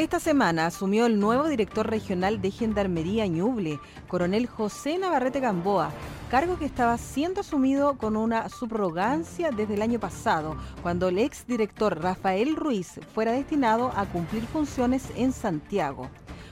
[0.00, 5.92] Esta semana asumió el nuevo director regional de Gendarmería Ñuble, coronel José Navarrete Gamboa,
[6.30, 11.46] cargo que estaba siendo asumido con una subrogancia desde el año pasado, cuando el ex
[11.46, 16.08] director Rafael Ruiz fuera destinado a cumplir funciones en Santiago.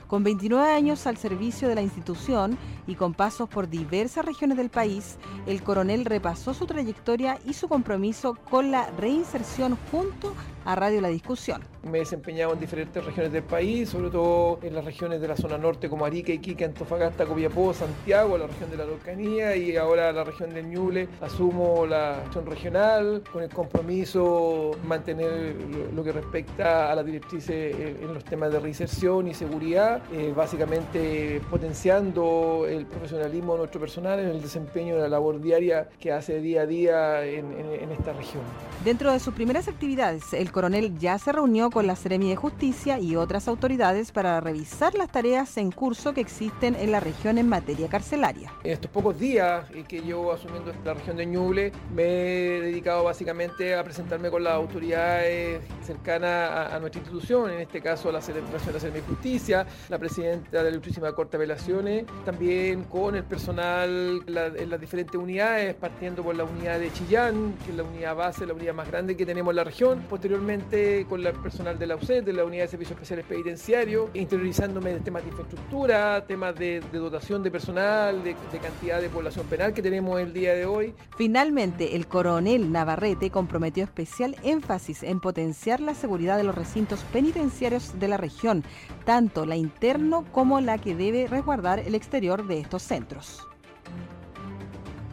[0.09, 4.71] Con 29 años al servicio de la institución y con pasos por diversas regiones del
[4.71, 10.33] país, el coronel repasó su trayectoria y su compromiso con la reinserción junto
[10.65, 11.63] a Radio La Discusión.
[11.83, 15.37] Me he desempeñado en diferentes regiones del país, sobre todo en las regiones de la
[15.37, 20.13] zona norte como Arica, Iquique, Antofagasta, Copiapó, Santiago, la región de la Araucanía y ahora
[20.13, 21.09] la región del Ñuble.
[21.23, 25.57] Asumo la acción regional con el compromiso mantener
[25.95, 31.41] lo que respecta a las directrices en los temas de reinserción y seguridad, eh, básicamente
[31.51, 36.41] potenciando el profesionalismo de nuestro personal en el desempeño de la labor diaria que hace
[36.41, 38.43] día a día en, en esta región.
[38.85, 42.99] Dentro de sus primeras actividades, el coronel ya se reunió con la Seremi de Justicia
[43.01, 47.49] y otras autoridades para revisar las tareas en curso que existen en la región en
[47.49, 48.53] materia carcelaria.
[48.65, 53.75] En estos pocos días que llevo asumiendo la región de Ñuble, me he dedicado básicamente
[53.75, 59.01] a presentarme con las autoridades cercanas a, nuestra institución, en este caso la Seremi de
[59.03, 64.81] Justicia, la presidenta de la Ultrísima Corte de Apelaciones, también con el personal en las
[64.81, 68.75] diferentes unidades, partiendo por la unidad de Chillán, que es la unidad base, la unidad
[68.75, 72.33] más grande que tenemos en la región, posteriormente con el personal de la UCED, de
[72.33, 77.51] la Unidad de Servicios Especiales Penitenciarios, interiorizándome en temas de infraestructura, temas de, dotación de
[77.51, 80.95] personal, de, de, cantidad de población penal que tenemos el día de hoy.
[81.17, 87.99] Finalmente, el coronel Navarrete comprometió especial énfasis en potenciar la seguridad de los recintos penitenciarios
[87.99, 88.65] de la región,
[89.05, 93.47] tanto la interno como la que debe resguardar el exterior de estos centros.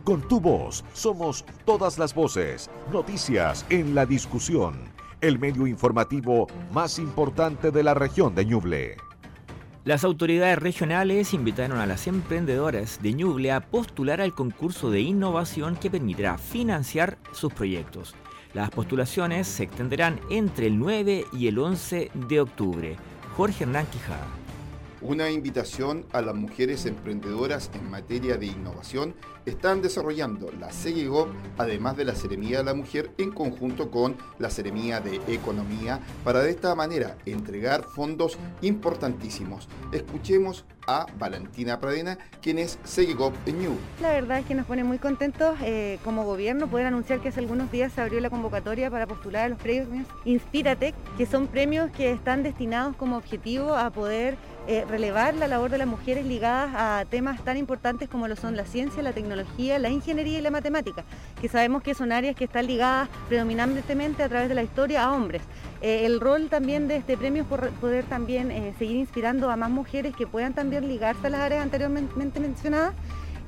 [0.04, 2.70] Con tu voz somos todas las voces.
[2.92, 8.98] Noticias en la discusión el medio informativo más importante de la región de Ñuble.
[9.84, 15.76] Las autoridades regionales invitaron a las emprendedoras de Ñuble a postular al concurso de innovación
[15.78, 18.16] que permitirá financiar sus proyectos.
[18.54, 22.96] Las postulaciones se extenderán entre el 9 y el 11 de octubre.
[23.36, 24.45] Jorge Hernán Quijada.
[25.08, 29.14] Una invitación a las mujeres emprendedoras en materia de innovación
[29.46, 34.50] están desarrollando la CEGIGOP, además de la Seremía de la Mujer, en conjunto con la
[34.50, 39.68] Seremía de Economía, para de esta manera entregar fondos importantísimos.
[39.92, 43.76] Escuchemos a Valentina Pradena, quien es Segecop en New.
[44.02, 47.40] La verdad es que nos pone muy contentos eh, como gobierno poder anunciar que hace
[47.40, 51.92] algunos días se abrió la convocatoria para postular a los premios Inspiratec, que son premios
[51.92, 56.72] que están destinados como objetivo a poder eh, relevar la labor de las mujeres ligadas
[56.76, 60.52] a temas tan importantes como lo son la ciencia, la tecnología, la ingeniería y la
[60.52, 61.04] matemática,
[61.42, 65.14] que sabemos que son áreas que están ligadas predominantemente a través de la historia a
[65.14, 65.42] hombres.
[65.82, 69.70] Eh, el rol también de este premio es poder también eh, seguir inspirando a más
[69.70, 72.94] mujeres que puedan también ligarse a las áreas anteriormente mencionadas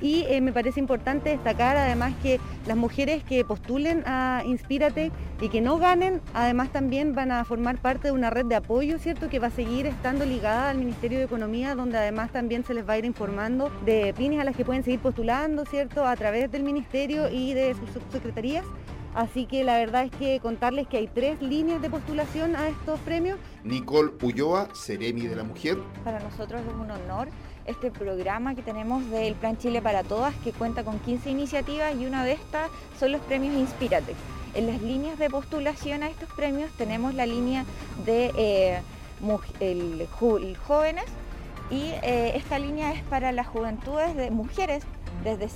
[0.00, 5.48] y eh, me parece importante destacar además que las mujeres que postulen a Inspírate y
[5.48, 9.28] que no ganen, además también van a formar parte de una red de apoyo, ¿cierto?
[9.28, 12.88] Que va a seguir estando ligada al Ministerio de Economía, donde además también se les
[12.88, 16.04] va a ir informando de pymes a las que pueden seguir postulando, ¿cierto?
[16.04, 18.64] A través del Ministerio y de sus subsecretarías.
[19.14, 23.00] Así que la verdad es que contarles que hay tres líneas de postulación a estos
[23.00, 23.38] premios.
[23.64, 25.78] Nicole Ulloa, Ceremi de la Mujer.
[26.04, 27.28] Para nosotros es un honor
[27.68, 32.06] este programa que tenemos del Plan Chile para Todas, que cuenta con 15 iniciativas y
[32.06, 34.14] una de estas son los premios Inspírate.
[34.54, 37.64] En las líneas de postulación a estos premios tenemos la línea
[38.04, 38.80] de eh,
[40.66, 41.04] jóvenes
[41.70, 44.84] y eh, esta línea es para las juventudes de mujeres
[45.22, 45.48] desde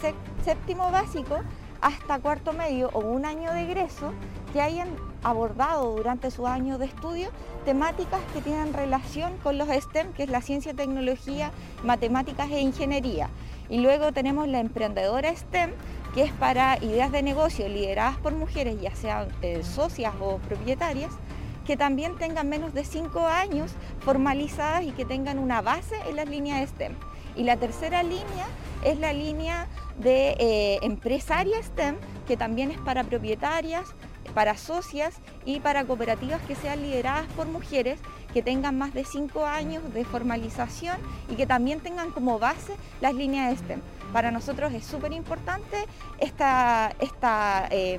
[0.44, 1.38] séptimo básico
[1.82, 4.12] hasta cuarto medio o un año de egreso
[4.52, 4.88] que hayan
[5.24, 7.30] abordado durante su año de estudio
[7.64, 11.50] temáticas que tienen relación con los STEM, que es la ciencia, tecnología,
[11.84, 13.28] matemáticas e ingeniería.
[13.68, 15.70] Y luego tenemos la emprendedora STEM,
[16.14, 21.12] que es para ideas de negocio lideradas por mujeres, ya sean eh, socias o propietarias,
[21.66, 26.28] que también tengan menos de cinco años formalizadas y que tengan una base en las
[26.28, 26.94] líneas STEM.
[27.36, 28.46] Y la tercera línea
[28.84, 29.68] es la línea
[29.98, 33.94] de eh, empresaria STEM, que también es para propietarias,
[34.34, 35.14] para socias
[35.44, 38.00] y para cooperativas que sean lideradas por mujeres
[38.32, 40.96] que tengan más de cinco años de formalización
[41.28, 43.80] y que también tengan como base las líneas de STEM.
[44.12, 45.76] Para nosotros es súper importante
[46.18, 47.98] esta, esta eh,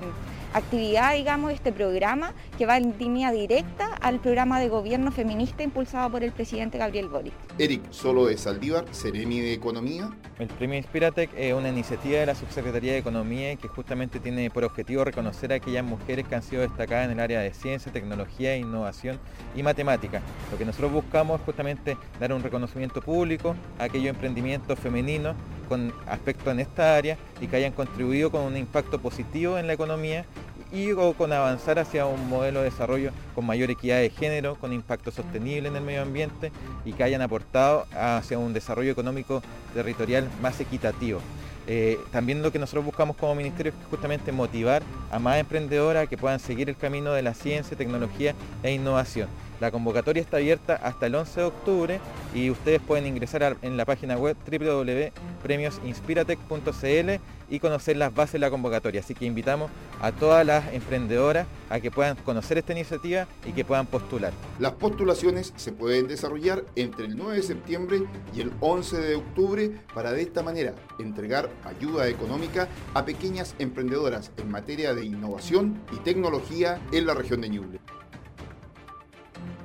[0.54, 6.12] actividad, digamos, este programa que va en línea directa al programa de gobierno feminista impulsado
[6.12, 7.34] por el presidente Gabriel Boric.
[7.58, 10.12] Eric Solo de Saldívar, Seremi de Economía.
[10.40, 14.64] El premio Inspiratec es una iniciativa de la Subsecretaría de Economía que justamente tiene por
[14.64, 18.56] objetivo reconocer a aquellas mujeres que han sido destacadas en el área de ciencia, tecnología,
[18.56, 19.20] innovación
[19.56, 20.22] y matemática.
[20.52, 25.36] Lo que nosotros buscamos es justamente dar un reconocimiento público a aquellos emprendimientos femeninos
[25.70, 29.74] con aspectos en esta área y que hayan contribuido con un impacto positivo en la
[29.74, 30.26] economía
[30.72, 35.12] y con avanzar hacia un modelo de desarrollo con mayor equidad de género, con impacto
[35.12, 36.52] sostenible en el medio ambiente
[36.84, 39.44] y que hayan aportado hacia un desarrollo económico
[39.76, 41.20] territorial más equitativo.
[41.68, 46.18] Eh, también lo que nosotros buscamos como ministerio es justamente motivar a más emprendedoras que
[46.18, 49.30] puedan seguir el camino de la ciencia, tecnología e innovación.
[49.60, 52.00] La convocatoria está abierta hasta el 11 de octubre
[52.34, 58.50] y ustedes pueden ingresar en la página web www.premiosinspiratec.cl y conocer las bases de la
[58.50, 59.02] convocatoria.
[59.02, 59.70] Así que invitamos
[60.02, 64.34] a todas las emprendedoras a que puedan conocer esta iniciativa y que puedan postular.
[64.60, 68.04] Las postulaciones se pueden desarrollar entre el 9 de septiembre
[68.36, 74.32] y el 11 de octubre para de esta manera entregar ayuda económica a pequeñas emprendedoras
[74.38, 77.80] en materia de innovación y tecnología en la región de Ñuble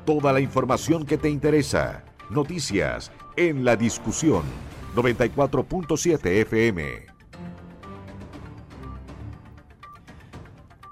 [0.09, 2.03] toda la información que te interesa.
[2.31, 4.42] Noticias en la discusión
[4.97, 7.07] 94.7 FM.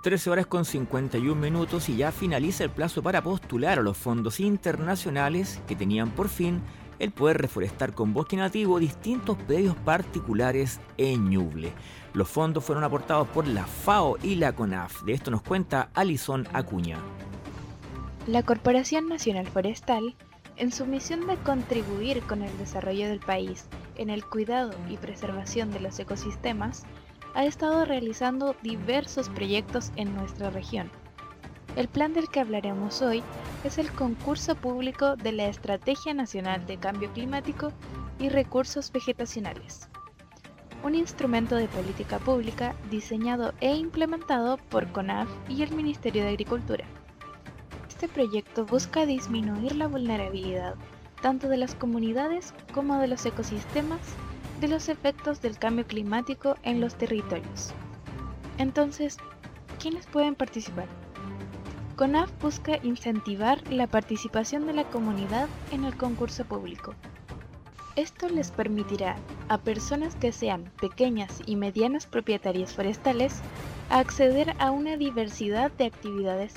[0.02, 4.38] 13 horas con 51 minutos y ya finaliza el plazo para postular a los fondos
[4.38, 6.60] internacionales que tenían por fin
[6.98, 11.72] el poder reforestar con bosque nativo distintos predios particulares en Ñuble.
[12.12, 15.04] Los fondos fueron aportados por la FAO y la CONAF.
[15.04, 16.98] De esto nos cuenta Alison Acuña.
[18.26, 20.16] La Corporación Nacional Forestal,
[20.56, 25.70] en su misión de contribuir con el desarrollo del país en el cuidado y preservación
[25.70, 26.82] de los ecosistemas,
[27.34, 30.90] ha estado realizando diversos proyectos en nuestra región.
[31.76, 33.22] El plan del que hablaremos hoy
[33.62, 37.72] es el concurso público de la Estrategia Nacional de Cambio Climático
[38.18, 39.88] y Recursos Vegetacionales,
[40.82, 46.95] un instrumento de política pública diseñado e implementado por CONAF y el Ministerio de Agricultura.
[47.96, 50.74] Este proyecto busca disminuir la vulnerabilidad
[51.22, 54.00] tanto de las comunidades como de los ecosistemas
[54.60, 57.72] de los efectos del cambio climático en los territorios.
[58.58, 59.16] Entonces,
[59.80, 60.88] ¿quiénes pueden participar?
[61.96, 66.92] CONAF busca incentivar la participación de la comunidad en el concurso público.
[67.96, 69.16] Esto les permitirá
[69.48, 73.40] a personas que sean pequeñas y medianas propietarias forestales
[73.88, 76.52] acceder a una diversidad de actividades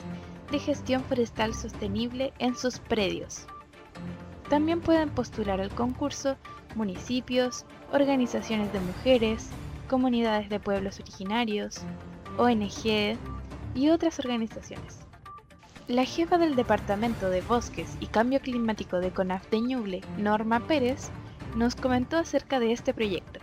[0.51, 3.45] de gestión forestal sostenible en sus predios.
[4.49, 6.37] También pueden postular al concurso
[6.75, 9.49] municipios, organizaciones de mujeres,
[9.87, 11.81] comunidades de pueblos originarios,
[12.37, 13.17] ONG
[13.75, 14.99] y otras organizaciones.
[15.87, 21.09] La jefa del Departamento de Bosques y Cambio Climático de CONAF de Ñuble, Norma Pérez,
[21.55, 23.38] nos comentó acerca de este proyecto.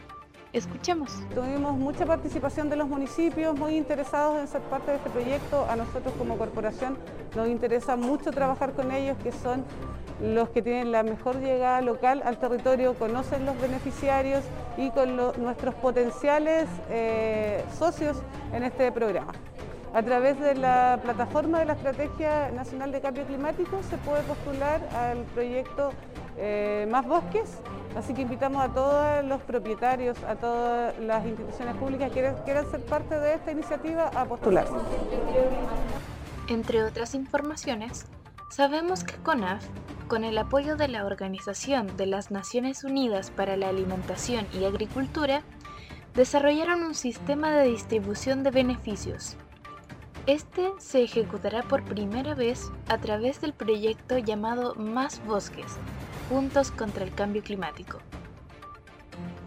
[0.53, 1.13] Escuchemos.
[1.35, 5.67] Tuvimos mucha participación de los municipios muy interesados en ser parte de este proyecto.
[5.69, 6.97] A nosotros como corporación
[7.35, 9.65] nos interesa mucho trabajar con ellos, que son
[10.23, 14.45] los que tienen la mejor llegada local al territorio, conocen los beneficiarios
[14.79, 18.17] y con nuestros potenciales eh, socios
[18.53, 19.33] en este programa.
[19.93, 24.81] A través de la plataforma de la Estrategia Nacional de Cambio Climático se puede postular
[24.95, 25.91] al proyecto
[26.39, 27.59] eh, Más Bosques,
[27.97, 32.85] así que invitamos a todos los propietarios, a todas las instituciones públicas que quieran ser
[32.85, 34.75] parte de esta iniciativa a postularse.
[36.49, 38.07] Entre otras informaciones,
[38.51, 39.65] sabemos que CONAF,
[40.09, 45.43] con el apoyo de la Organización de las Naciones Unidas para la Alimentación y Agricultura,
[46.15, 49.37] desarrollaron un sistema de distribución de beneficios
[50.27, 55.77] este se ejecutará por primera vez a través del proyecto llamado Más Bosques,
[56.29, 57.99] Juntos contra el Cambio Climático.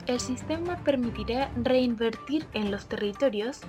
[0.07, 3.61] El sistema permitirá reinvertir en los territorios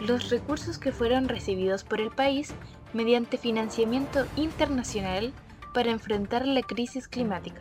[0.00, 2.52] los recursos que fueron recibidos por el país
[2.92, 5.32] mediante financiamiento internacional
[5.72, 7.60] para enfrentar la crisis climática.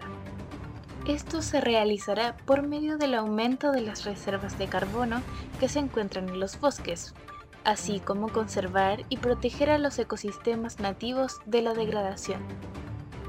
[1.07, 5.21] Esto se realizará por medio del aumento de las reservas de carbono
[5.59, 7.13] que se encuentran en los bosques,
[7.63, 12.41] así como conservar y proteger a los ecosistemas nativos de la degradación.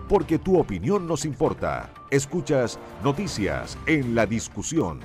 [0.09, 1.91] Porque tu opinión nos importa.
[2.11, 5.01] Escuchas Noticias en la Discusión.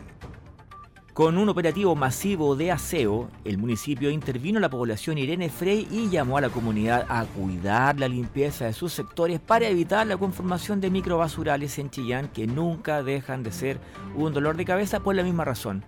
[1.13, 6.09] Con un operativo masivo de aseo, el municipio intervino a la población Irene Frey y
[6.09, 10.79] llamó a la comunidad a cuidar la limpieza de sus sectores para evitar la conformación
[10.79, 13.79] de microbasurales en Chillán que nunca dejan de ser
[14.15, 15.83] un dolor de cabeza por la misma razón.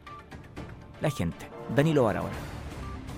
[1.02, 1.48] La gente.
[1.76, 2.34] Danilo Barahona.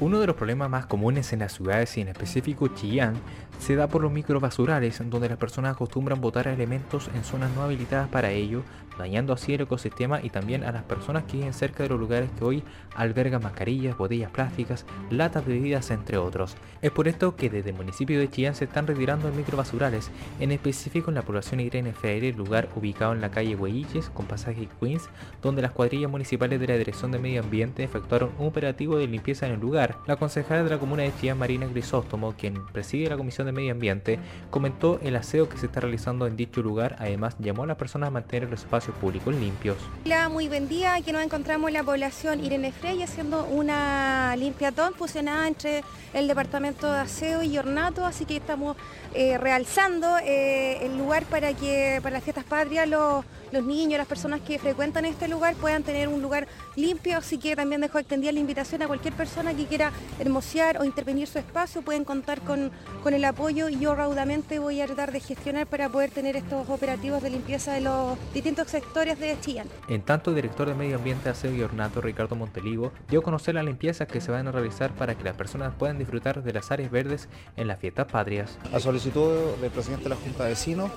[0.02, 3.16] Uno de los problemas más comunes en las ciudades y en específico Chillán
[3.60, 8.10] se da por los microbasurales, donde las personas acostumbran botar elementos en zonas no habilitadas
[8.10, 8.64] para ello,
[8.98, 12.30] dañando así el ecosistema y también a las personas que viven cerca de los lugares
[12.38, 12.64] que hoy
[12.96, 16.56] albergan mascarillas, botellas plásticas, latas de bebidas, entre otros.
[16.82, 21.10] Es por esto que desde el municipio de Chillán se están retirando microbasurales, en específico
[21.10, 25.10] en la población Irene Freire, lugar ubicado en la calle Huelliches con pasaje Queens,
[25.42, 29.48] donde las cuadrillas municipales de la Dirección de Medio Ambiente efectuaron un operativo de limpieza
[29.48, 29.98] en el lugar.
[30.08, 33.72] La concejala de la comuna de Chillán, Marina Grisóstomo, quien preside la comisión de Medio
[33.72, 34.20] Ambiente,
[34.50, 38.08] comentó el aseo que se está realizando en dicho lugar, además llamó a las personas
[38.08, 39.78] a mantener los espacios públicos limpios.
[40.06, 45.48] Hola, muy buen día, nos encontramos en la población Irene Frey haciendo una limpiatón fusionada
[45.48, 45.84] entre
[46.14, 48.78] el departamento de aseo y ornato, así que estamos
[49.14, 54.08] eh, realzando eh, el lugar para que para las fiestas patrias los, los niños, las
[54.08, 58.32] personas que frecuentan este lugar puedan tener un lugar limpio, así que también dejo extendida
[58.32, 62.72] la invitación a cualquier persona que quiera hermosear o intervenir su espacio, pueden contar con,
[63.04, 66.70] con el apoyo y yo raudamente voy a tratar de gestionar para poder tener estos
[66.70, 69.68] operativos de limpieza de los distintos sectores de Chillán.
[69.88, 73.56] En tanto, el director de Medio Ambiente, Aseo y Ornato, Ricardo Montelivo, dio a conocer
[73.56, 76.72] las limpiezas que se van a realizar para que las personas puedan disfrutar de las
[76.72, 77.28] áreas verdes
[77.58, 80.92] en las fiestas patrias del presidente de la Junta de Vecinos.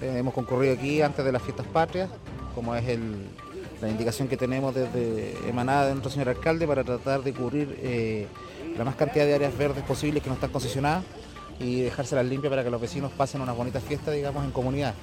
[0.00, 2.08] Eh, hemos concurrido aquí antes de las fiestas patrias,
[2.54, 2.84] como es
[3.80, 8.26] la indicación que tenemos desde emanada de nuestro señor alcalde para tratar de cubrir eh,
[8.76, 11.04] la más cantidad de áreas verdes posibles que no están concesionadas
[11.58, 14.94] y dejárselas limpias para que los vecinos pasen unas bonitas fiestas, digamos, en comunidad.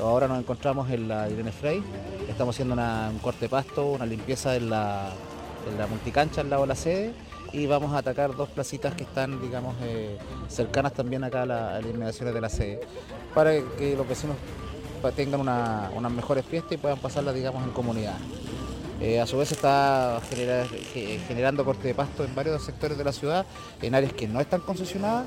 [0.00, 1.80] Ahora nos encontramos en la Irene Frey,
[2.28, 6.68] estamos haciendo un corte de pasto, una limpieza en en la multicancha al lado de
[6.68, 7.12] la sede
[7.54, 11.84] y vamos a atacar dos placitas que están, digamos, eh, cercanas también acá a, las
[11.84, 12.80] inmediaciones de la sede,
[13.32, 14.36] para que los vecinos
[15.14, 18.16] tengan unas mejores fiestas y puedan pasarlas, digamos, en comunidad.
[19.00, 20.20] Eh, a su vez está
[21.28, 23.46] generando corte de pasto en varios sectores de la ciudad,
[23.82, 25.26] en áreas que no están concesionadas,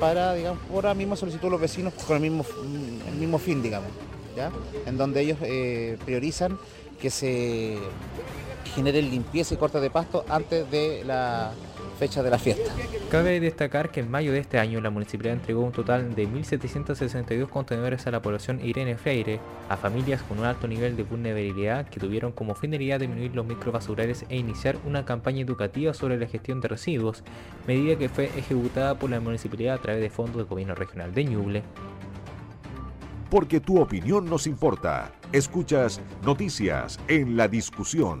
[0.00, 2.44] para, digamos, por ahora mismo solicitud los vecinos con el mismo,
[3.08, 3.90] el mismo fin, digamos,
[4.36, 4.50] ¿ya?
[4.86, 6.58] en donde ellos eh, priorizan
[7.00, 7.76] que se
[8.74, 11.52] generen limpieza y corte de pasto antes de la
[11.98, 12.72] fecha de la fiesta.
[13.10, 17.48] Cabe destacar que en mayo de este año la municipalidad entregó un total de 1.762
[17.48, 21.98] contenedores a la población Irene Freire, a familias con un alto nivel de vulnerabilidad que
[21.98, 26.68] tuvieron como finalidad disminuir los microbasurales e iniciar una campaña educativa sobre la gestión de
[26.68, 27.24] residuos,
[27.66, 31.24] medida que fue ejecutada por la municipalidad a través de fondos del gobierno regional de
[31.24, 31.62] Ñuble.
[33.28, 35.12] Porque tu opinión nos importa.
[35.32, 38.20] Escuchas noticias en la discusión.